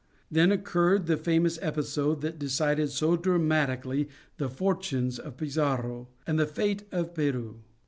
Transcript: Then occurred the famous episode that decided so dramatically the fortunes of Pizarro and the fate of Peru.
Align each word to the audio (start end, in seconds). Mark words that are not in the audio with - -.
Then 0.31 0.51
occurred 0.51 1.05
the 1.05 1.15
famous 1.15 1.59
episode 1.61 2.21
that 2.21 2.39
decided 2.39 2.89
so 2.89 3.15
dramatically 3.15 4.09
the 4.37 4.49
fortunes 4.49 5.19
of 5.19 5.37
Pizarro 5.37 6.07
and 6.25 6.39
the 6.39 6.47
fate 6.47 6.87
of 6.91 7.13
Peru. 7.13 7.61